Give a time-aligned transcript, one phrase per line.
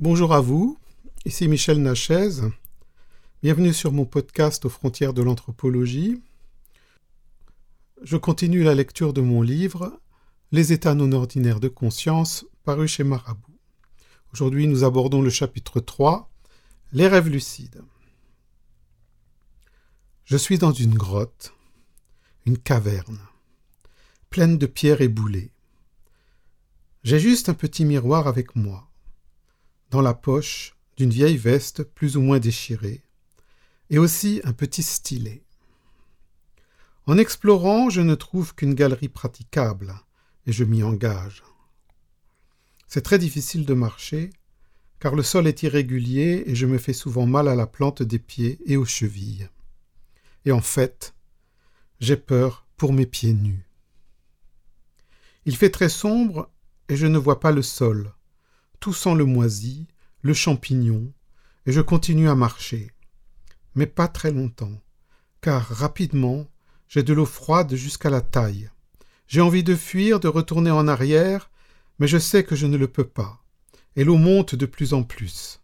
[0.00, 0.78] Bonjour à vous,
[1.24, 2.42] ici Michel Nachez.
[3.42, 6.22] Bienvenue sur mon podcast aux frontières de l'anthropologie.
[8.04, 10.00] Je continue la lecture de mon livre
[10.52, 13.58] Les états non ordinaires de conscience, paru chez Marabout.
[14.32, 16.30] Aujourd'hui, nous abordons le chapitre 3,
[16.92, 17.82] Les rêves lucides.
[20.26, 21.54] Je suis dans une grotte,
[22.46, 23.18] une caverne,
[24.30, 25.50] pleine de pierres éboulées.
[27.02, 28.87] J'ai juste un petit miroir avec moi
[29.90, 33.02] dans la poche d'une vieille veste plus ou moins déchirée,
[33.90, 35.42] et aussi un petit stylet.
[37.06, 39.94] En explorant, je ne trouve qu'une galerie praticable,
[40.46, 41.42] et je m'y engage.
[42.86, 44.30] C'est très difficile de marcher,
[44.98, 48.18] car le sol est irrégulier et je me fais souvent mal à la plante des
[48.18, 49.48] pieds et aux chevilles.
[50.44, 51.14] Et en fait,
[52.00, 53.68] j'ai peur pour mes pieds nus.
[55.44, 56.50] Il fait très sombre
[56.88, 58.12] et je ne vois pas le sol,
[58.80, 59.86] tout le moisi,
[60.22, 61.12] le champignon,
[61.66, 62.90] et je continue à marcher.
[63.74, 64.80] Mais pas très longtemps,
[65.40, 66.46] car rapidement
[66.88, 68.70] j'ai de l'eau froide jusqu'à la taille.
[69.26, 71.50] J'ai envie de fuir, de retourner en arrière,
[71.98, 73.44] mais je sais que je ne le peux pas,
[73.96, 75.60] et l'eau monte de plus en plus.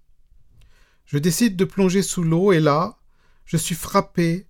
[1.07, 2.99] Je décide de plonger sous l'eau, et là,
[3.47, 4.47] je suis frappé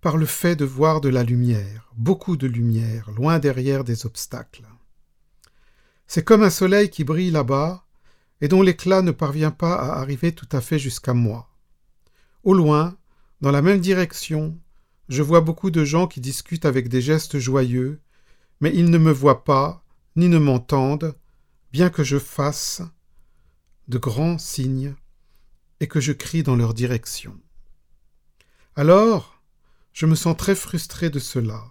[0.00, 4.66] par le fait de voir de la lumière, beaucoup de lumière, loin derrière des obstacles.
[6.06, 7.85] C'est comme un soleil qui brille là-bas,
[8.40, 11.48] et dont l'éclat ne parvient pas à arriver tout à fait jusqu'à moi.
[12.44, 12.96] Au loin,
[13.40, 14.58] dans la même direction,
[15.08, 18.00] je vois beaucoup de gens qui discutent avec des gestes joyeux,
[18.60, 19.84] mais ils ne me voient pas,
[20.16, 21.14] ni ne m'entendent,
[21.72, 22.82] bien que je fasse
[23.88, 24.94] de grands signes
[25.80, 27.38] et que je crie dans leur direction.
[28.74, 29.42] Alors,
[29.92, 31.64] je me sens très frustré de cela.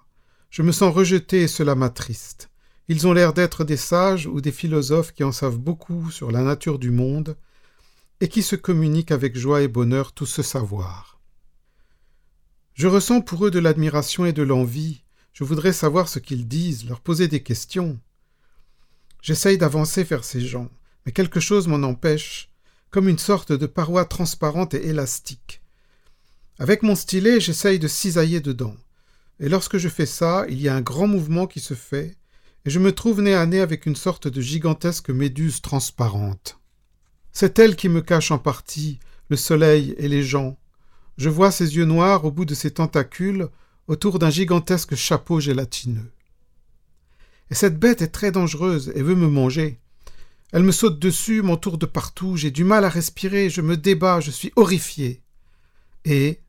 [0.49, 2.49] Je me sens rejeté et cela m'attriste.
[2.87, 6.41] Ils ont l'air d'être des sages ou des philosophes qui en savent beaucoup sur la
[6.41, 7.35] nature du monde
[8.21, 11.19] et qui se communiquent avec joie et bonheur tout ce savoir.
[12.75, 15.01] Je ressens pour eux de l'admiration et de l'envie.
[15.33, 17.99] Je voudrais savoir ce qu'ils disent, leur poser des questions.
[19.21, 20.69] J'essaye d'avancer vers ces gens,
[21.05, 22.49] mais quelque chose m'en empêche,
[22.91, 25.61] comme une sorte de paroi transparente et élastique.
[26.59, 28.75] Avec mon stylet, j'essaye de cisailler dedans.
[29.39, 32.15] Et lorsque je fais ça, il y a un grand mouvement qui se fait,
[32.65, 36.59] et je me trouve nez à nez avec une sorte de gigantesque méduse transparente.
[37.31, 38.99] C'est elle qui me cache en partie
[39.29, 40.57] le soleil et les gens.
[41.17, 43.49] Je vois ses yeux noirs au bout de ses tentacules
[43.87, 46.11] autour d'un gigantesque chapeau gélatineux.
[47.51, 49.79] Et cette bête est très dangereuse et veut me manger.
[50.51, 54.21] Elle me saute dessus, m'entoure de partout, j'ai du mal à respirer, je me débats,
[54.21, 55.21] je suis horrifié.
[56.05, 56.39] Et,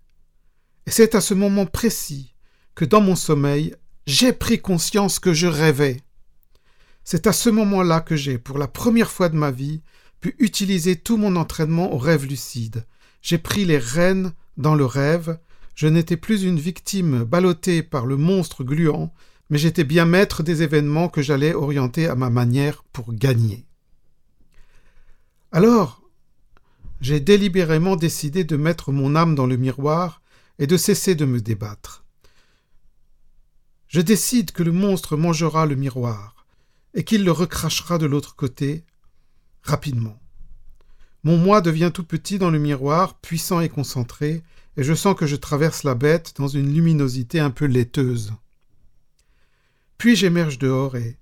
[0.87, 2.35] et c'est à ce moment précis
[2.75, 3.75] que dans mon sommeil,
[4.07, 6.01] j'ai pris conscience que je rêvais.
[7.09, 9.81] C'est à ce moment-là que j'ai, pour la première fois de ma vie,
[10.21, 12.85] pu utiliser tout mon entraînement au rêve lucide.
[13.23, 15.39] J'ai pris les rênes dans le rêve,
[15.77, 19.15] je n'étais plus une victime ballottée par le monstre gluant,
[19.51, 23.69] mais j'étais bien maître des événements que j'allais orienter à ma manière pour gagner.
[25.53, 26.03] Alors,
[27.01, 30.23] j'ai délibérément décidé de mettre mon âme dans le miroir
[30.59, 32.05] et de cesser de me débattre.
[33.87, 36.36] Je décide que le monstre mangera le miroir
[36.97, 38.83] et qu'il le recrachera de l'autre côté
[39.63, 40.19] rapidement.
[41.23, 44.43] Mon moi devient tout petit dans le miroir, puissant et concentré,
[44.77, 48.33] et je sens que je traverse la bête dans une luminosité un peu laiteuse.
[49.99, 51.19] Puis j'émerge dehors et,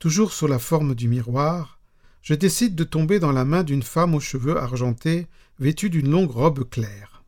[0.00, 1.78] toujours sous la forme du miroir,
[2.22, 5.28] je décide de tomber dans la main d'une femme aux cheveux argentés,
[5.60, 7.22] vêtue d'une longue robe claire.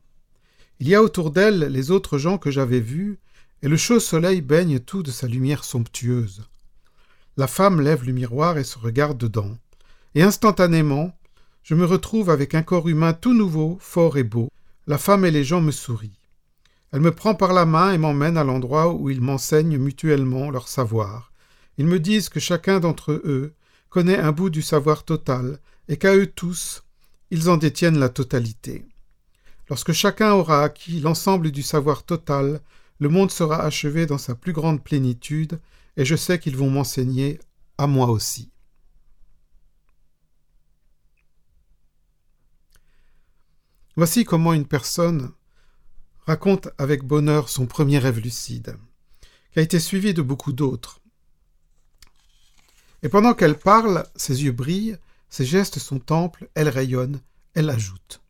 [0.79, 3.17] Il y a autour d'elle les autres gens que j'avais vus,
[3.61, 6.43] et le chaud soleil baigne tout de sa lumière somptueuse.
[7.37, 9.55] La femme lève le miroir et se regarde dedans.
[10.15, 11.15] Et instantanément,
[11.61, 14.49] je me retrouve avec un corps humain tout nouveau, fort et beau.
[14.87, 16.19] La femme et les gens me sourient.
[16.91, 20.67] Elle me prend par la main et m'emmène à l'endroit où ils m'enseignent mutuellement leur
[20.67, 21.31] savoir.
[21.77, 23.53] Ils me disent que chacun d'entre eux
[23.89, 25.59] connaît un bout du savoir total,
[25.89, 26.83] et qu'à eux tous,
[27.29, 28.83] ils en détiennent la totalité.
[29.69, 32.61] Lorsque chacun aura acquis l'ensemble du savoir total,
[32.99, 35.59] le monde sera achevé dans sa plus grande plénitude,
[35.97, 37.39] et je sais qu'ils vont m'enseigner
[37.77, 38.51] à moi aussi.
[43.95, 45.33] Voici comment une personne
[46.27, 48.77] raconte avec bonheur son premier rêve lucide,
[49.51, 51.01] qui a été suivi de beaucoup d'autres.
[53.01, 54.97] Et pendant qu'elle parle, ses yeux brillent,
[55.29, 57.21] ses gestes sont amples, elle rayonne,
[57.55, 58.21] elle ajoute.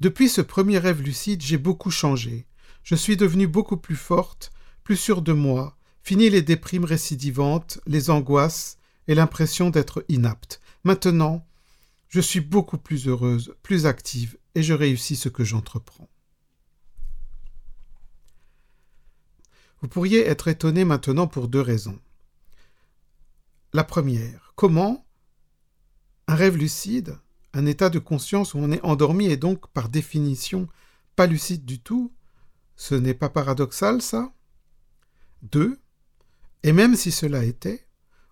[0.00, 2.46] Depuis ce premier rêve lucide, j'ai beaucoup changé.
[2.82, 4.52] Je suis devenue beaucoup plus forte,
[4.84, 8.78] plus sûre de moi, Fini les déprimes récidivantes, les angoisses
[9.08, 10.60] et l'impression d'être inapte.
[10.84, 11.46] Maintenant,
[12.08, 16.08] je suis beaucoup plus heureuse, plus active, et je réussis ce que j'entreprends.
[19.80, 22.00] Vous pourriez être étonné maintenant pour deux raisons.
[23.72, 25.06] La première, comment
[26.26, 27.18] un rêve lucide,
[27.52, 30.68] un état de conscience où on est endormi et donc par définition
[31.16, 32.12] pas lucide du tout,
[32.76, 34.32] ce n'est pas paradoxal ça?
[35.42, 35.78] Deux,
[36.62, 37.86] et même si cela était,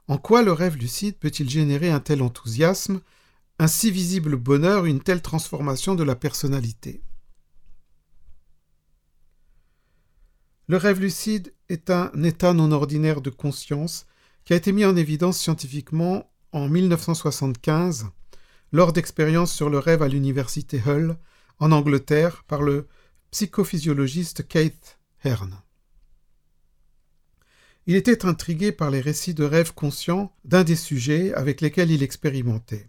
[0.08, 3.00] en quoi le rêve lucide peut-il générer un tel enthousiasme,
[3.58, 7.02] un si visible bonheur, une telle transformation de la personnalité?
[10.68, 14.06] Le rêve lucide est un état non ordinaire de conscience
[14.44, 18.06] qui a été mis en évidence scientifiquement en 1975
[18.72, 21.16] lors d'expériences sur le rêve à l'université Hull
[21.58, 22.88] en Angleterre par le
[23.30, 25.65] psychophysiologiste Keith Hearn.
[27.86, 32.02] Il était intrigué par les récits de rêves conscients d'un des sujets avec lesquels il
[32.02, 32.88] expérimentait.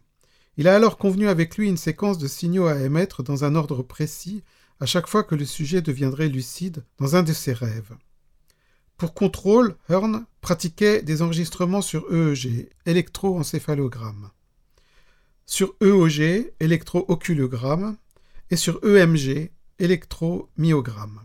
[0.57, 3.83] Il a alors convenu avec lui une séquence de signaux à émettre dans un ordre
[3.83, 4.43] précis
[4.79, 7.95] à chaque fois que le sujet deviendrait lucide dans un de ses rêves.
[8.97, 14.31] Pour contrôle, Hearn pratiquait des enregistrements sur EEG, électroencéphalogramme,
[15.45, 17.97] sur EOG, électro-oculogramme,
[18.49, 21.21] et sur EMG, électromyogramme.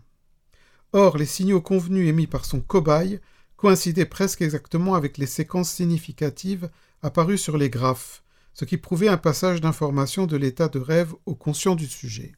[0.91, 3.19] Or, les signaux convenus émis par son cobaye
[3.63, 6.69] coïncidaient presque exactement avec les séquences significatives
[7.01, 8.21] apparues sur les graphes,
[8.53, 12.33] ce qui prouvait un passage d'information de l'état de rêve au conscient du sujet.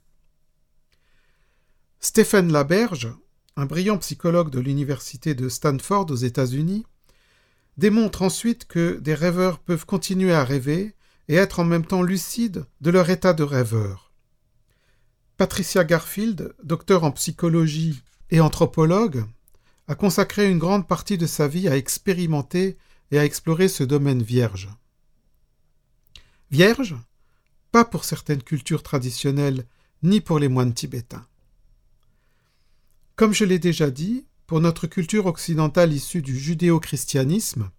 [2.00, 3.12] Stephen Laberge,
[3.56, 6.86] un brillant psychologue de l'université de Stanford aux États-Unis,
[7.76, 10.94] démontre ensuite que des rêveurs peuvent continuer à rêver
[11.28, 14.14] et être en même temps lucides de leur état de rêveur.
[15.38, 19.26] Patricia Garfield, docteur en psychologie et anthropologue,
[19.88, 22.78] a consacré une grande partie de sa vie à expérimenter
[23.12, 24.70] et à explorer ce domaine vierge.
[26.52, 26.96] Vierge,
[27.72, 29.66] pas pour certaines cultures traditionnelles,
[30.04, 31.26] ni pour les moines tibétains.
[33.16, 37.70] Comme je l'ai déjà dit, pour notre culture occidentale issue du judéo-christianisme,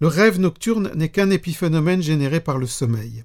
[0.00, 3.24] le rêve nocturne n'est qu'un épiphénomène généré par le sommeil.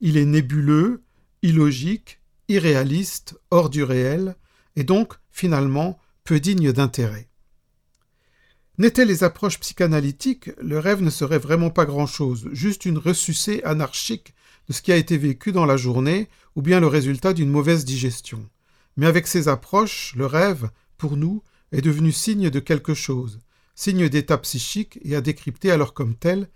[0.00, 1.02] Il est nébuleux,
[1.42, 4.36] illogique, irréaliste, hors du réel,
[4.76, 7.28] et donc, finalement, peu digne d'intérêt.
[8.78, 14.34] N'étaient les approches psychanalytiques, le rêve ne serait vraiment pas grand-chose, juste une ressucée anarchique
[14.68, 17.84] de ce qui a été vécu dans la journée, ou bien le résultat d'une mauvaise
[17.84, 18.46] digestion.
[18.96, 20.68] Mais avec ces approches, le rêve,
[20.98, 23.40] pour nous, est devenu signe de quelque chose,
[23.76, 26.50] signe d'état psychique et à décrypter alors comme tel,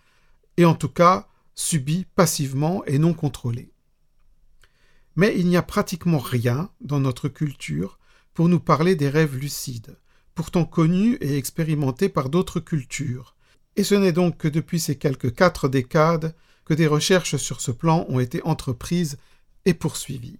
[0.56, 3.72] et en tout cas subi passivement et non contrôlé.
[5.14, 7.99] Mais il n'y a pratiquement rien dans notre culture
[8.34, 9.96] pour nous parler des rêves lucides,
[10.34, 13.34] pourtant connus et expérimentés par d'autres cultures.
[13.76, 16.34] Et ce n'est donc que depuis ces quelques quatre décades
[16.64, 19.18] que des recherches sur ce plan ont été entreprises
[19.64, 20.38] et poursuivies.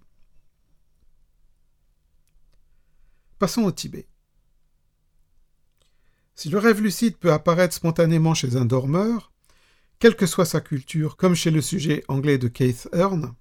[3.39, 4.07] Passons au Tibet.
[6.35, 9.31] Si le rêve lucide peut apparaître spontanément chez un dormeur,
[9.99, 13.35] quelle que soit sa culture, comme chez le sujet anglais de Keith Hearn,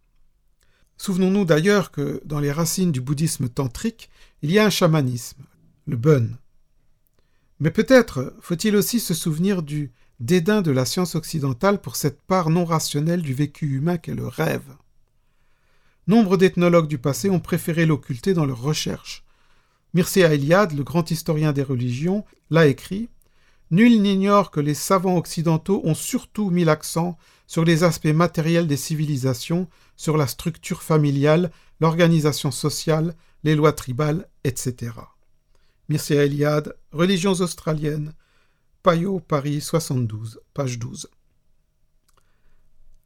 [1.00, 4.11] souvenons-nous d'ailleurs que dans les racines du bouddhisme tantrique,
[4.43, 5.43] il y a un chamanisme,
[5.87, 6.29] le bun.
[7.58, 12.50] Mais peut-être faut-il aussi se souvenir du dédain de la science occidentale pour cette part
[12.50, 14.76] non rationnelle du vécu humain qu'est le rêve.
[16.07, 19.25] Nombre d'ethnologues du passé ont préféré l'occulter dans leurs recherches,
[19.95, 23.09] Mircea Eliade, le grand historien des religions, l'a écrit
[23.71, 28.77] Nul n'ignore que les savants occidentaux ont surtout mis l'accent sur les aspects matériels des
[28.77, 34.93] civilisations, sur la structure familiale, l'organisation sociale, les lois tribales, etc.
[35.89, 38.12] Mircea Eliade, Religions australiennes,
[38.83, 41.09] Payot, Paris 72, page 12.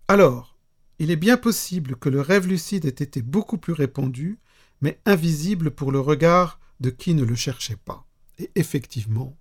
[0.09, 0.57] Alors,
[0.99, 4.39] il est bien possible que le rêve lucide ait été beaucoup plus répandu,
[4.81, 8.07] mais invisible pour le regard de qui ne le cherchait pas.
[8.39, 9.37] Et effectivement,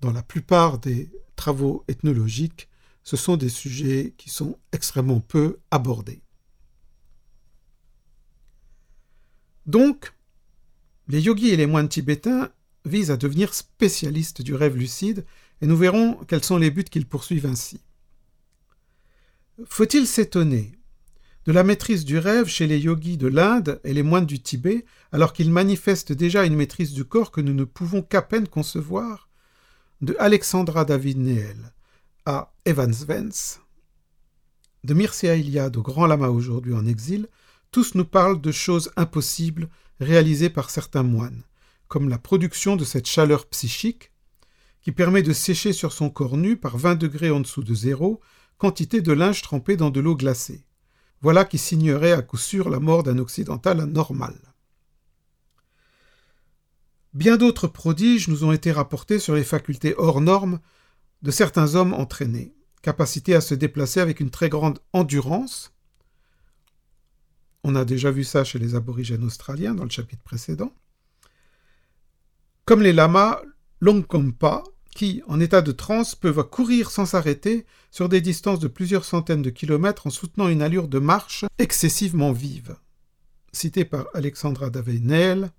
[0.00, 2.68] dans la plupart des travaux ethnologiques,
[3.02, 6.22] ce sont des sujets qui sont extrêmement peu abordés.
[9.66, 10.12] Donc,
[11.08, 12.50] les yogis et les moines tibétains
[12.84, 15.24] visent à devenir spécialistes du rêve lucide,
[15.60, 17.80] et nous verrons quels sont les buts qu'ils poursuivent ainsi.
[19.64, 20.72] Faut-il s'étonner
[21.46, 24.84] de la maîtrise du rêve chez les yogis de l'Inde et les moines du Tibet,
[25.12, 29.25] alors qu'ils manifestent déjà une maîtrise du corps que nous ne pouvons qu'à peine concevoir?
[30.00, 31.72] De Alexandra David Neel
[32.24, 32.94] à Evans
[34.84, 37.28] de Mircea Eliade au Grand Lama aujourd'hui en exil,
[37.70, 39.68] tous nous parlent de choses impossibles
[40.00, 41.42] réalisées par certains moines,
[41.88, 44.12] comme la production de cette chaleur psychique
[44.82, 48.20] qui permet de sécher sur son corps nu par 20 degrés en dessous de zéro
[48.58, 50.66] quantité de linge trempé dans de l'eau glacée
[51.22, 54.36] voilà qui signerait à coup sûr la mort d'un occidental anormal.
[57.16, 60.60] Bien d'autres prodiges nous ont été rapportés sur les facultés hors normes
[61.22, 65.72] de certains hommes entraînés, capacité à se déplacer avec une très grande endurance.
[67.64, 70.74] On a déjà vu ça chez les aborigènes australiens dans le chapitre précédent.
[72.66, 73.40] Comme les lamas
[73.80, 74.62] Longkompa,
[74.94, 79.40] qui, en état de transe, peuvent courir sans s'arrêter sur des distances de plusieurs centaines
[79.40, 82.76] de kilomètres en soutenant une allure de marche excessivement vive.
[83.52, 85.50] Cité par Alexandra Davenel,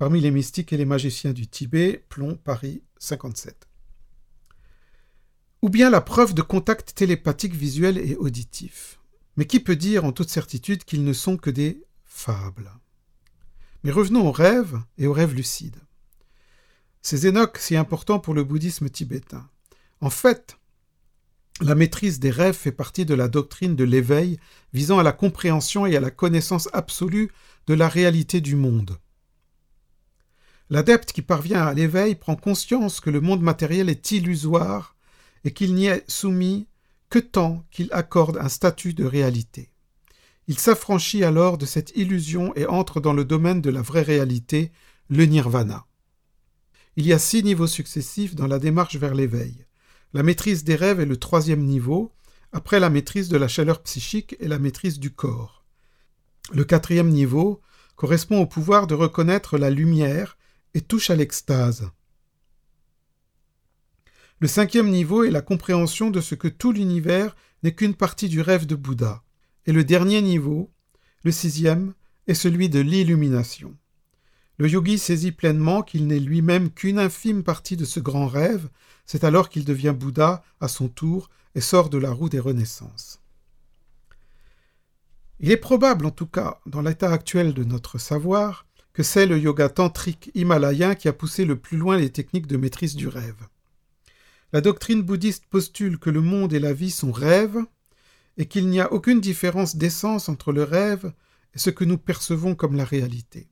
[0.00, 3.68] parmi les mystiques et les magiciens du Tibet, Plomb, Paris 57.
[5.60, 8.98] Ou bien la preuve de contact télépathique visuel et auditif.
[9.36, 12.72] Mais qui peut dire en toute certitude qu'ils ne sont que des fables?
[13.84, 15.82] Mais revenons aux rêves et aux rêves lucides.
[17.02, 19.50] C'est Enoch si important pour le bouddhisme tibétain.
[20.00, 20.56] En fait,
[21.60, 24.40] la maîtrise des rêves fait partie de la doctrine de l'éveil
[24.72, 27.30] visant à la compréhension et à la connaissance absolue
[27.66, 28.98] de la réalité du monde.
[30.70, 34.96] L'adepte qui parvient à l'éveil prend conscience que le monde matériel est illusoire
[35.44, 36.68] et qu'il n'y est soumis
[37.10, 39.72] que tant qu'il accorde un statut de réalité.
[40.46, 44.70] Il s'affranchit alors de cette illusion et entre dans le domaine de la vraie réalité,
[45.08, 45.86] le nirvana.
[46.96, 49.66] Il y a six niveaux successifs dans la démarche vers l'éveil.
[50.12, 52.12] La maîtrise des rêves est le troisième niveau,
[52.52, 55.64] après la maîtrise de la chaleur psychique et la maîtrise du corps.
[56.52, 57.60] Le quatrième niveau
[57.96, 60.36] correspond au pouvoir de reconnaître la lumière
[60.74, 61.90] et touche à l'extase.
[64.38, 68.40] Le cinquième niveau est la compréhension de ce que tout l'univers n'est qu'une partie du
[68.40, 69.22] rêve de Bouddha.
[69.66, 70.70] Et le dernier niveau,
[71.24, 71.92] le sixième,
[72.26, 73.76] est celui de l'illumination.
[74.56, 78.68] Le yogi saisit pleinement qu'il n'est lui-même qu'une infime partie de ce grand rêve,
[79.06, 83.20] c'est alors qu'il devient Bouddha à son tour et sort de la roue des renaissances.
[85.38, 89.38] Il est probable, en tout cas, dans l'état actuel de notre savoir, que c'est le
[89.38, 93.48] yoga tantrique himalayen qui a poussé le plus loin les techniques de maîtrise du rêve.
[94.52, 97.64] La doctrine bouddhiste postule que le monde et la vie sont rêves,
[98.36, 101.12] et qu'il n'y a aucune différence d'essence entre le rêve
[101.54, 103.48] et ce que nous percevons comme la réalité.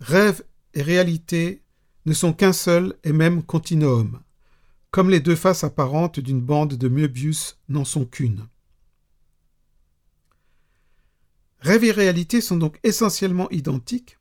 [0.00, 0.44] Rêve
[0.74, 1.62] et réalité
[2.06, 4.20] ne sont qu'un seul et même continuum,
[4.90, 8.46] comme les deux faces apparentes d'une bande de Möbius n'en sont qu'une.
[11.58, 14.18] Rêve et réalité sont donc essentiellement identiques,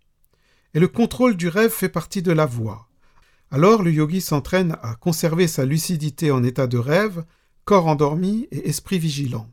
[0.73, 2.87] et le contrôle du rêve fait partie de la voie.
[3.51, 7.23] Alors le yogi s'entraîne à conserver sa lucidité en état de rêve,
[7.65, 9.47] corps endormi et esprit vigilant,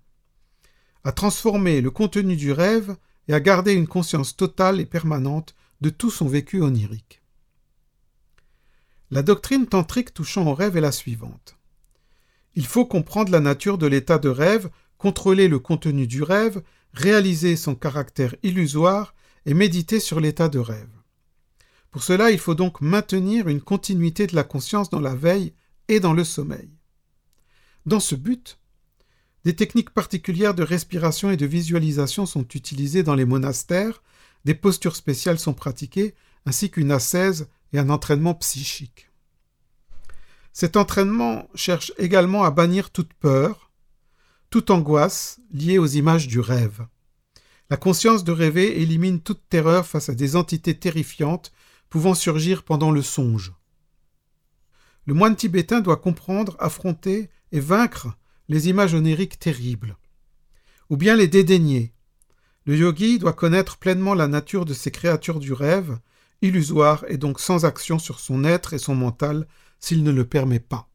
[1.04, 2.96] à transformer le contenu du rêve
[3.28, 7.22] et à garder une conscience totale et permanente de tout son vécu onirique.
[9.10, 11.56] La doctrine tantrique touchant au rêve est la suivante.
[12.54, 16.62] Il faut comprendre la nature de l'état de rêve, contrôler le contenu du rêve,
[16.92, 19.14] réaliser son caractère illusoire
[19.46, 20.99] et méditer sur l'état de rêve.
[21.90, 25.54] Pour cela, il faut donc maintenir une continuité de la conscience dans la veille
[25.88, 26.70] et dans le sommeil.
[27.86, 28.58] Dans ce but,
[29.44, 34.02] des techniques particulières de respiration et de visualisation sont utilisées dans les monastères
[34.44, 36.14] des postures spéciales sont pratiquées,
[36.46, 39.10] ainsi qu'une ascèse et un entraînement psychique.
[40.52, 43.70] Cet entraînement cherche également à bannir toute peur,
[44.48, 46.86] toute angoisse liée aux images du rêve.
[47.68, 51.52] La conscience de rêver élimine toute terreur face à des entités terrifiantes
[51.90, 53.52] pouvant surgir pendant le songe.
[55.06, 58.08] Le moine tibétain doit comprendre, affronter et vaincre
[58.48, 59.96] les images onériques terribles,
[60.88, 61.92] ou bien les dédaigner,
[62.66, 65.98] le yogi doit connaître pleinement la nature de ces créatures du rêve,
[66.42, 70.60] illusoires et donc sans action sur son être et son mental s'il ne le permet
[70.60, 70.88] pas.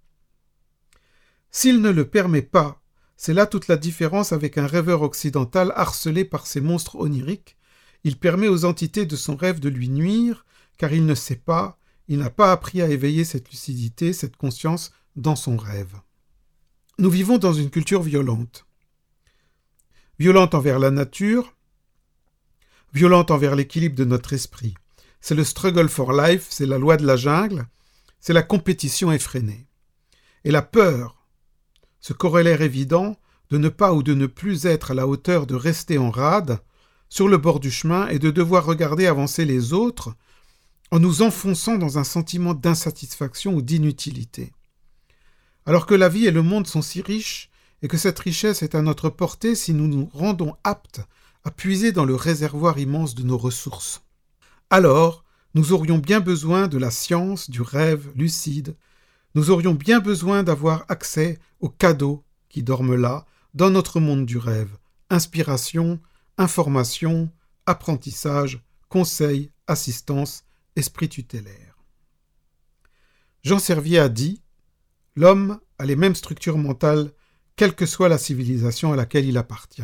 [1.51, 2.81] S'il ne le permet pas,
[3.17, 7.57] c'est là toute la différence avec un rêveur occidental harcelé par ces monstres oniriques.
[8.03, 10.45] Il permet aux entités de son rêve de lui nuire,
[10.77, 11.77] car il ne sait pas,
[12.07, 15.95] il n'a pas appris à éveiller cette lucidité, cette conscience dans son rêve.
[16.97, 18.65] Nous vivons dans une culture violente.
[20.19, 21.55] Violente envers la nature,
[22.93, 24.75] violente envers l'équilibre de notre esprit.
[25.19, 27.67] C'est le struggle for life, c'est la loi de la jungle,
[28.19, 29.67] c'est la compétition effrénée.
[30.43, 31.25] Et la peur,
[31.99, 33.17] ce corollaire évident
[33.49, 36.59] de ne pas ou de ne plus être à la hauteur de rester en rade,
[37.09, 40.15] sur le bord du chemin et de devoir regarder avancer les autres
[40.91, 44.53] en nous enfonçant dans un sentiment d'insatisfaction ou d'inutilité.
[45.65, 47.49] Alors que la vie et le monde sont si riches
[47.81, 51.01] et que cette richesse est à notre portée si nous nous rendons aptes
[51.43, 54.03] à puiser dans le réservoir immense de nos ressources.
[54.69, 55.23] Alors,
[55.53, 58.75] nous aurions bien besoin de la science du rêve lucide,
[59.35, 64.37] nous aurions bien besoin d'avoir accès aux cadeaux qui dorment là, dans notre monde du
[64.37, 64.77] rêve,
[65.09, 65.99] inspiration,
[66.37, 67.29] information,
[67.65, 70.44] apprentissage, conseil, assistance,
[70.75, 71.77] esprit tutélaire.
[73.43, 74.41] Jean Servier a dit
[75.15, 77.11] L'homme a les mêmes structures mentales,
[77.55, 79.83] quelle que soit la civilisation à laquelle il appartient.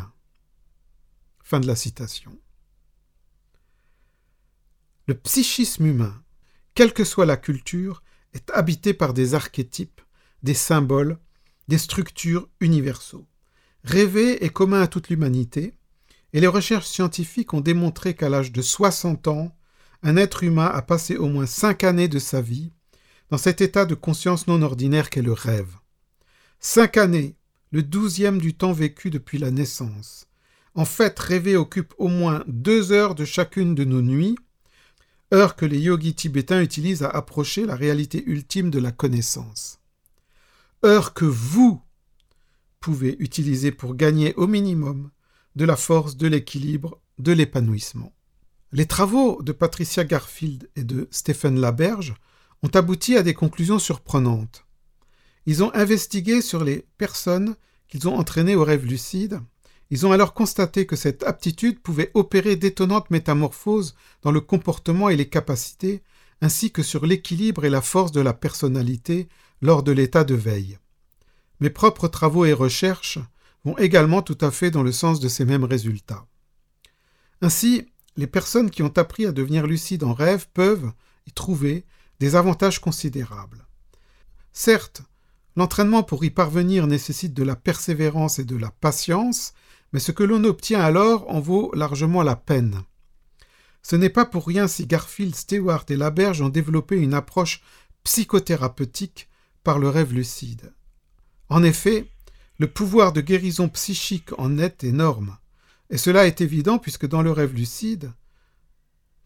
[1.44, 2.38] Fin de la citation.
[5.08, 6.24] Le psychisme humain,
[6.74, 10.02] quelle que soit la culture, est habité par des archétypes,
[10.44, 11.18] des symboles,
[11.68, 13.28] des structures universaux.
[13.84, 15.74] Rêver est commun à toute l'humanité,
[16.34, 19.56] et les recherches scientifiques ont démontré qu'à l'âge de 60 ans,
[20.04, 22.72] un être humain a passé au moins cinq années de sa vie
[23.30, 25.76] dans cet état de conscience non ordinaire qu'est le rêve.
[26.60, 27.36] Cinq années,
[27.72, 30.28] le douzième du temps vécu depuis la naissance.
[30.76, 34.38] En fait, rêver occupe au moins deux heures de chacune de nos nuits,
[35.34, 39.80] heure que les yogis tibétains utilisent à approcher la réalité ultime de la connaissance.
[40.84, 41.82] Heure que vous
[42.80, 45.12] pouvez utiliser pour gagner au minimum
[45.56, 48.12] de la force, de l'équilibre, de l'épanouissement.
[48.74, 52.14] Les travaux de Patricia Garfield et de Stephen Laberge
[52.64, 54.66] ont abouti à des conclusions surprenantes.
[55.46, 57.56] Ils ont investigué sur les personnes
[57.90, 59.42] qu'ils ont entraînées au rêve lucide.
[59.90, 65.18] Ils ont alors constaté que cette aptitude pouvait opérer d'étonnantes métamorphoses dans le comportement et
[65.18, 66.02] les capacités,
[66.40, 69.28] ainsi que sur l'équilibre et la force de la personnalité
[69.62, 70.78] lors de l'état de veille.
[71.60, 73.20] Mes propres travaux et recherches
[73.66, 76.26] vont également tout à fait dans le sens de ces mêmes résultats.
[77.42, 80.92] Ainsi, les personnes qui ont appris à devenir lucides en rêve peuvent
[81.28, 81.86] y trouver
[82.20, 83.66] des avantages considérables.
[84.52, 85.02] Certes,
[85.56, 89.54] l'entraînement pour y parvenir nécessite de la persévérance et de la patience,
[89.94, 92.84] mais ce que l'on obtient alors en vaut largement la peine.
[93.82, 97.62] Ce n'est pas pour rien si Garfield, Stewart et Laberge ont développé une approche
[98.04, 99.30] psychothérapeutique
[99.64, 100.74] par le rêve lucide.
[101.50, 102.10] En effet,
[102.60, 105.38] le pouvoir de guérison psychique en est énorme,
[105.92, 108.12] et cela est évident puisque dans le rêve lucide,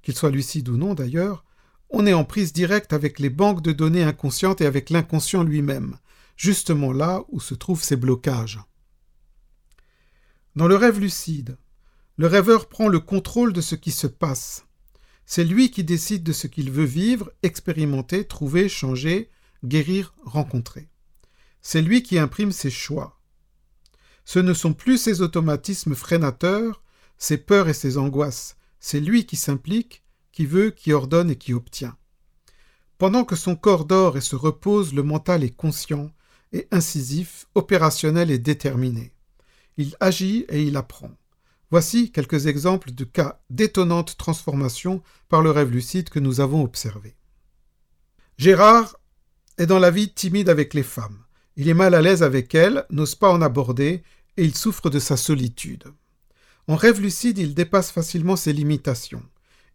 [0.02, 1.46] qu'il soit lucide ou non d'ailleurs,
[1.92, 5.98] on est en prise directe avec les banques de données inconscientes et avec l'inconscient lui-même,
[6.36, 8.60] justement là où se trouvent ces blocages.
[10.56, 11.58] Dans le rêve lucide,
[12.18, 14.66] le rêveur prend le contrôle de ce qui se passe.
[15.26, 19.30] C'est lui qui décide de ce qu'il veut vivre, expérimenter, trouver, changer,
[19.64, 20.90] guérir, rencontrer.
[21.62, 23.20] C'est lui qui imprime ses choix.
[24.26, 26.82] Ce ne sont plus ses automatismes freinateurs,
[27.18, 28.58] ses peurs et ses angoisses.
[28.80, 31.96] C'est lui qui s'implique, qui veut, qui ordonne et qui obtient.
[32.98, 36.12] Pendant que son corps dort et se repose, le mental est conscient
[36.54, 39.14] et incisif, opérationnel et déterminé.
[39.78, 41.12] Il agit et il apprend.
[41.72, 47.16] Voici quelques exemples de cas d'étonnante transformation par le rêve lucide que nous avons observés.
[48.38, 48.98] Gérard
[49.58, 51.20] est dans la vie timide avec les femmes.
[51.58, 54.04] Il est mal à l'aise avec elles, n'ose pas en aborder,
[54.38, 55.86] et il souffre de sa solitude.
[56.68, 59.24] En rêve lucide, il dépasse facilement ses limitations.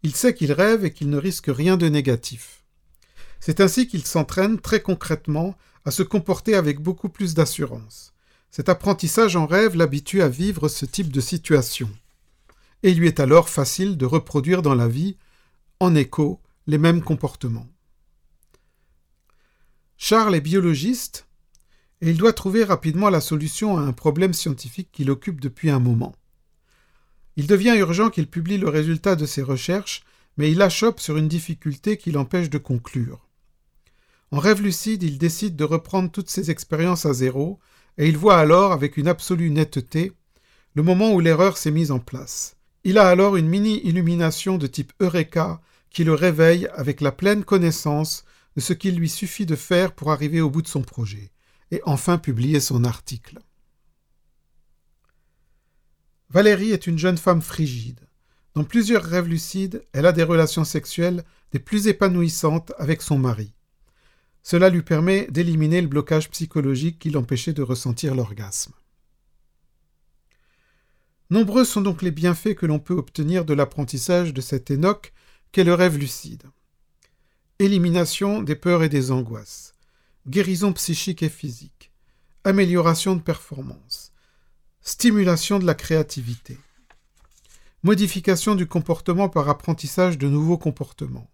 [0.03, 2.63] Il sait qu'il rêve et qu'il ne risque rien de négatif.
[3.39, 8.13] C'est ainsi qu'il s'entraîne très concrètement à se comporter avec beaucoup plus d'assurance.
[8.51, 11.89] Cet apprentissage en rêve l'habitue à vivre ce type de situation.
[12.83, 15.17] Et il lui est alors facile de reproduire dans la vie,
[15.79, 17.67] en écho, les mêmes comportements.
[19.97, 21.27] Charles est biologiste
[22.01, 25.79] et il doit trouver rapidement la solution à un problème scientifique qui l'occupe depuis un
[25.79, 26.15] moment.
[27.37, 30.03] Il devient urgent qu'il publie le résultat de ses recherches,
[30.37, 33.27] mais il achoppe sur une difficulté qui l'empêche de conclure.
[34.31, 37.59] En rêve lucide, il décide de reprendre toutes ses expériences à zéro,
[37.97, 40.13] et il voit alors, avec une absolue netteté,
[40.73, 42.55] le moment où l'erreur s'est mise en place.
[42.83, 48.23] Il a alors une mini-illumination de type Eureka qui le réveille avec la pleine connaissance
[48.55, 51.31] de ce qu'il lui suffit de faire pour arriver au bout de son projet,
[51.71, 53.39] et enfin publier son article.
[56.29, 57.99] Valérie est une jeune femme frigide.
[58.53, 63.53] Dans plusieurs rêves lucides, elle a des relations sexuelles des plus épanouissantes avec son mari.
[64.43, 68.73] Cela lui permet d'éliminer le blocage psychologique qui l'empêchait de ressentir l'orgasme.
[71.29, 75.13] Nombreux sont donc les bienfaits que l'on peut obtenir de l'apprentissage de cet Enoch
[75.51, 76.43] qu'est le rêve lucide.
[77.59, 79.70] Élimination des peurs et des angoisses,
[80.27, 81.91] guérison psychique et physique,
[82.43, 84.11] amélioration de performance,
[84.83, 86.57] Stimulation de la créativité.
[87.83, 91.29] Modification du comportement par apprentissage de nouveaux comportements.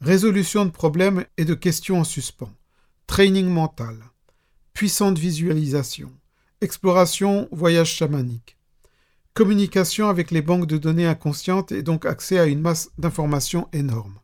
[0.00, 2.54] Résolution de problèmes et de questions en suspens.
[3.08, 3.98] Training mental.
[4.74, 6.12] Puissante visualisation.
[6.60, 8.56] Exploration, voyage chamanique.
[9.34, 14.20] Communication avec les banques de données inconscientes et donc accès à une masse d'informations énorme.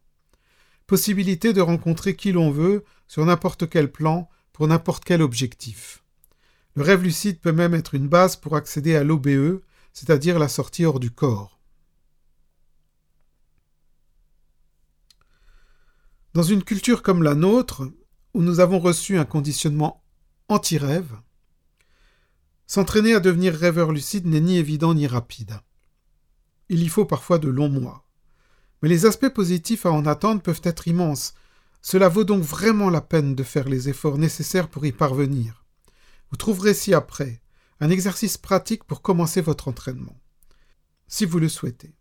[0.86, 6.02] Possibilité de rencontrer qui l'on veut sur n'importe quel plan pour n'importe quel objectif.
[6.74, 10.84] Le rêve lucide peut même être une base pour accéder à l'OBE, c'est-à-dire la sortie
[10.84, 11.60] hors du corps.
[16.32, 17.88] Dans une culture comme la nôtre,
[18.34, 20.02] où nous avons reçu un conditionnement
[20.48, 21.12] anti-rêve,
[22.66, 25.60] s'entraîner à devenir rêveur lucide n'est ni évident ni rapide.
[26.68, 28.08] Il y faut parfois de longs mois.
[28.82, 31.34] Mais les aspects positifs à en attendre peuvent être immenses.
[31.86, 35.66] Cela vaut donc vraiment la peine de faire les efforts nécessaires pour y parvenir.
[36.30, 37.42] Vous trouverez ci-après
[37.78, 40.18] un exercice pratique pour commencer votre entraînement,
[41.08, 41.94] si vous le souhaitez.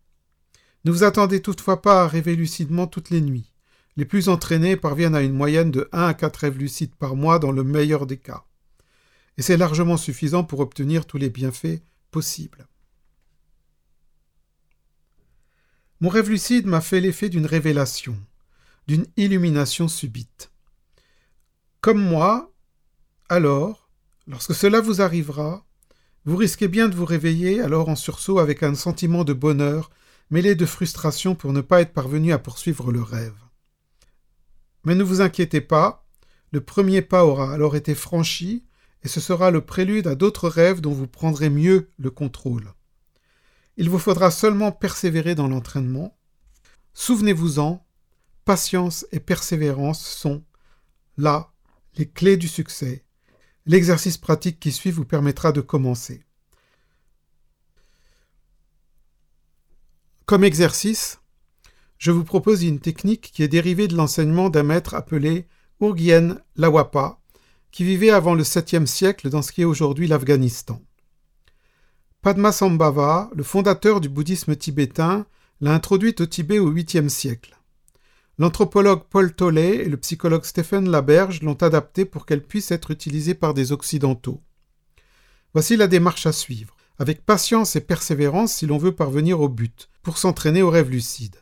[0.86, 3.52] Ne vous attendez toutefois pas à rêver lucidement toutes les nuits.
[3.98, 7.38] Les plus entraînés parviennent à une moyenne de 1 à 4 rêves lucides par mois
[7.38, 8.46] dans le meilleur des cas.
[9.38, 12.70] Et c'est largement suffisant pour obtenir tous les bienfaits possibles.
[16.00, 18.18] Mon rêve lucide m'a fait l'effet d'une révélation,
[18.88, 20.52] d'une illumination subite.
[21.82, 22.54] Comme moi,
[23.30, 23.90] alors,
[24.28, 25.66] lorsque cela vous arrivera,
[26.26, 29.92] vous risquez bien de vous réveiller alors en sursaut avec un sentiment de bonheur
[30.30, 33.36] mêlé de frustration pour ne pas être parvenu à poursuivre le rêve.
[34.86, 36.06] Mais ne vous inquiétez pas,
[36.52, 38.64] le premier pas aura alors été franchi,
[39.04, 42.74] et ce sera le prélude à d'autres rêves dont vous prendrez mieux le contrôle.
[43.76, 46.18] Il vous faudra seulement persévérer dans l'entraînement.
[46.94, 47.86] Souvenez-vous-en,
[48.46, 50.44] patience et persévérance sont,
[51.18, 51.52] là,
[51.96, 53.04] les clés du succès.
[53.66, 56.24] L'exercice pratique qui suit vous permettra de commencer.
[60.26, 61.20] Comme exercice,
[61.98, 65.48] je vous propose une technique qui est dérivée de l'enseignement d'un maître appelé
[65.80, 67.20] Urgyen Lawapa,
[67.72, 70.82] qui vivait avant le 7e siècle dans ce qui est aujourd'hui l'Afghanistan.
[72.22, 75.26] Padmasambhava, le fondateur du bouddhisme tibétain,
[75.60, 77.58] l'a introduite au Tibet au 8e siècle.
[78.40, 83.36] L'anthropologue Paul Tollet et le psychologue Stephen Laberge l'ont adaptée pour qu'elle puisse être utilisée
[83.36, 84.42] par des Occidentaux.
[85.54, 89.90] Voici la démarche à suivre, avec patience et persévérance si l'on veut parvenir au but,
[90.02, 91.36] pour s'entraîner au rêve lucide.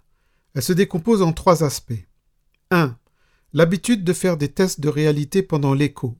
[0.53, 2.05] Elle se décompose en trois aspects.
[2.71, 2.97] 1.
[3.53, 6.17] L'habitude de faire des tests de réalité pendant l'écho.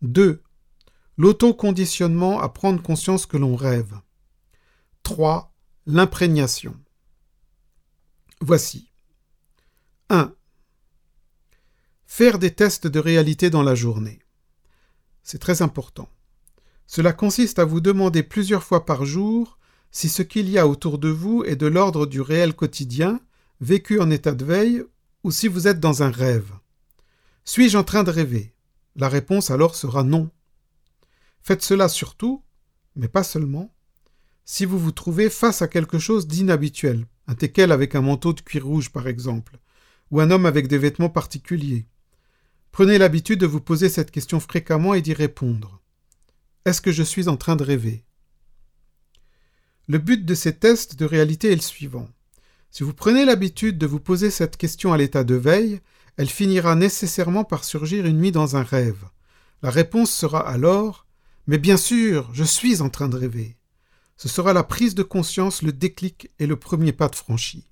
[0.00, 0.42] 2.
[1.18, 3.94] L'autoconditionnement à prendre conscience que l'on rêve.
[5.02, 5.54] 3.
[5.86, 6.74] L'imprégnation.
[8.40, 8.91] Voici.
[10.12, 10.34] 1.
[12.04, 14.18] Faire des tests de réalité dans la journée.
[15.22, 16.10] C'est très important.
[16.86, 19.58] Cela consiste à vous demander plusieurs fois par jour
[19.90, 23.22] si ce qu'il y a autour de vous est de l'ordre du réel quotidien,
[23.62, 24.84] vécu en état de veille,
[25.24, 26.52] ou si vous êtes dans un rêve.
[27.46, 28.54] Suis-je en train de rêver?
[28.96, 30.30] La réponse alors sera non.
[31.40, 32.44] Faites cela surtout,
[32.96, 33.74] mais pas seulement,
[34.44, 38.42] si vous vous trouvez face à quelque chose d'inhabituel, un teckel avec un manteau de
[38.42, 39.58] cuir rouge par exemple,
[40.12, 41.86] ou un homme avec des vêtements particuliers.
[42.70, 45.80] Prenez l'habitude de vous poser cette question fréquemment et d'y répondre.
[46.64, 48.04] Est-ce que je suis en train de rêver?
[49.88, 52.08] Le but de ces tests de réalité est le suivant.
[52.70, 55.80] Si vous prenez l'habitude de vous poser cette question à l'état de veille,
[56.16, 59.04] elle finira nécessairement par surgir une nuit dans un rêve.
[59.62, 61.06] La réponse sera alors
[61.46, 63.56] Mais bien sûr, je suis en train de rêver.
[64.18, 67.66] Ce sera la prise de conscience, le déclic et le premier pas de franchi.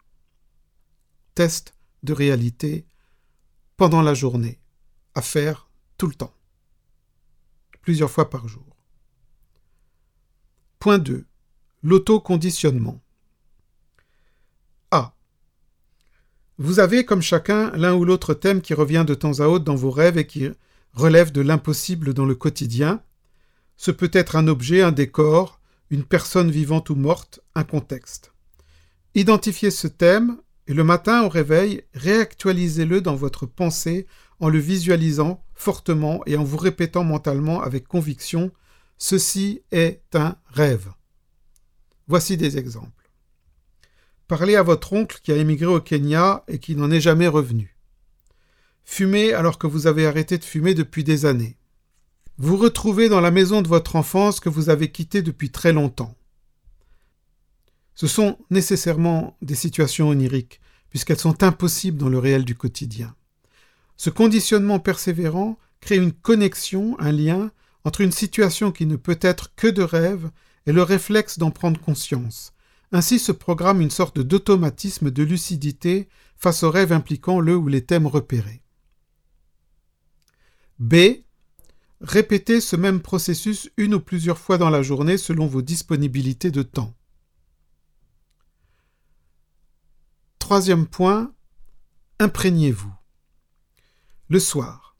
[1.34, 2.86] Test de réalité
[3.76, 4.60] pendant la journée.
[5.14, 6.34] À faire tout le temps.
[7.82, 8.76] Plusieurs fois par jour.
[10.78, 11.26] Point 2.
[11.82, 13.00] L'autoconditionnement.
[14.90, 15.14] A.
[16.58, 19.74] Vous avez, comme chacun, l'un ou l'autre thème qui revient de temps à autre dans
[19.74, 20.48] vos rêves et qui
[20.92, 23.02] relève de l'impossible dans le quotidien.
[23.76, 25.60] Ce peut être un objet, un décor,
[25.90, 28.32] une personne vivante ou morte, un contexte.
[29.14, 34.06] Identifiez ce thème et le matin au réveil, réactualisez-le dans votre pensée
[34.38, 38.52] en le visualisant fortement et en vous répétant mentalement avec conviction
[38.98, 40.92] Ceci est un rêve.
[42.06, 43.10] Voici des exemples.
[44.28, 47.76] Parlez à votre oncle qui a émigré au Kenya et qui n'en est jamais revenu.
[48.84, 51.56] Fumez alors que vous avez arrêté de fumer depuis des années.
[52.36, 56.14] Vous retrouvez dans la maison de votre enfance que vous avez quittée depuis très longtemps.
[57.94, 63.14] Ce sont nécessairement des situations oniriques, puisqu'elles sont impossibles dans le réel du quotidien.
[63.96, 67.50] Ce conditionnement persévérant crée une connexion, un lien,
[67.84, 70.30] entre une situation qui ne peut être que de rêve
[70.66, 72.52] et le réflexe d'en prendre conscience.
[72.92, 77.84] Ainsi se programme une sorte d'automatisme de lucidité face aux rêves impliquant le ou les
[77.84, 78.62] thèmes repérés.
[80.78, 80.94] B.
[82.00, 86.62] Répétez ce même processus une ou plusieurs fois dans la journée selon vos disponibilités de
[86.62, 86.94] temps.
[90.50, 91.32] Troisième point,
[92.18, 92.92] imprégnez-vous.
[94.28, 94.96] Le soir,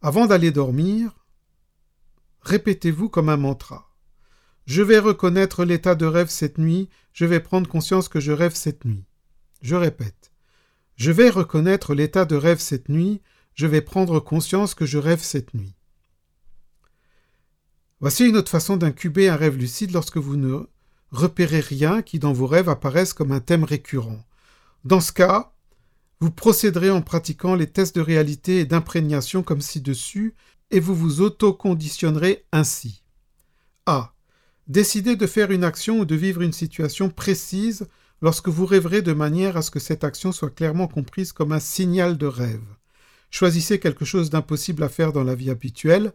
[0.00, 1.26] avant d'aller dormir,
[2.42, 3.92] répétez-vous comme un mantra.
[4.66, 8.54] Je vais reconnaître l'état de rêve cette nuit, je vais prendre conscience que je rêve
[8.54, 9.04] cette nuit.
[9.62, 10.30] Je répète.
[10.94, 13.20] Je vais reconnaître l'état de rêve cette nuit,
[13.54, 15.74] je vais prendre conscience que je rêve cette nuit.
[17.98, 20.68] Voici une autre façon d'incuber un rêve lucide lorsque vous ne
[21.10, 24.24] repérez rien qui dans vos rêves apparaisse comme un thème récurrent.
[24.84, 25.54] Dans ce cas,
[26.20, 30.34] vous procéderez en pratiquant les tests de réalité et d'imprégnation comme ci-dessus,
[30.70, 33.02] et vous vous auto-conditionnerez ainsi.
[33.86, 34.12] A.
[34.66, 37.86] Décidez de faire une action ou de vivre une situation précise
[38.20, 41.60] lorsque vous rêverez de manière à ce que cette action soit clairement comprise comme un
[41.60, 42.64] signal de rêve.
[43.30, 46.12] Choisissez quelque chose d'impossible à faire dans la vie habituelle,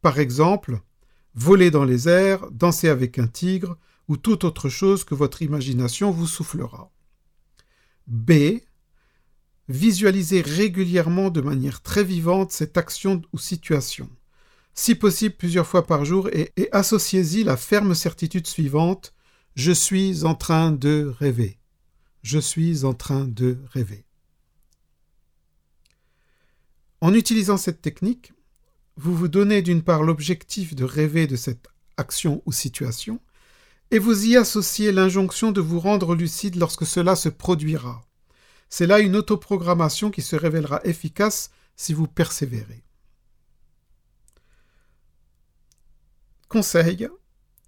[0.00, 0.80] par exemple,
[1.34, 3.76] voler dans les airs, danser avec un tigre,
[4.08, 6.90] ou toute autre chose que votre imagination vous soufflera.
[8.06, 8.60] B.
[9.68, 14.10] Visualisez régulièrement de manière très vivante cette action ou situation,
[14.74, 19.14] si possible plusieurs fois par jour, et, et associez-y la ferme certitude suivante
[19.54, 21.58] Je suis en train de rêver.
[22.22, 24.04] Je suis en train de rêver.
[27.00, 28.32] En utilisant cette technique,
[28.96, 33.20] vous vous donnez d'une part l'objectif de rêver de cette action ou situation,
[33.92, 38.02] et vous y associez l'injonction de vous rendre lucide lorsque cela se produira.
[38.70, 42.82] C'est là une autoprogrammation qui se révélera efficace si vous persévérez.
[46.48, 47.06] Conseil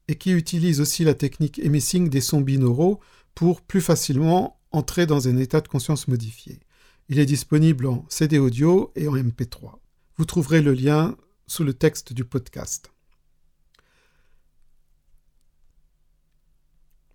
[0.09, 2.99] et qui utilise aussi la technique emissing des sons binauraux
[3.35, 6.59] pour plus facilement entrer dans un état de conscience modifié.
[7.09, 9.75] Il est disponible en CD audio et en MP3.
[10.17, 12.91] Vous trouverez le lien sous le texte du podcast.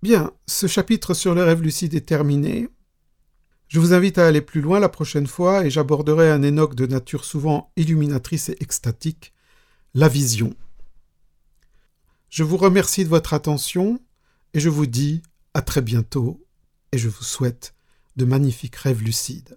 [0.00, 2.68] Bien, ce chapitre sur le rêve lucide est terminé.
[3.66, 6.86] Je vous invite à aller plus loin la prochaine fois et j'aborderai un énoque de
[6.86, 9.32] nature souvent illuminatrice et extatique,
[9.94, 10.54] la vision.
[12.34, 14.00] Je vous remercie de votre attention
[14.54, 15.22] et je vous dis
[15.54, 16.44] à très bientôt
[16.90, 17.76] et je vous souhaite
[18.16, 19.56] de magnifiques rêves lucides.